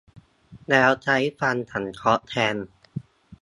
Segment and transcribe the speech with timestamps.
[0.69, 2.55] แล้วใช้ฟันสังเคราะห์แทน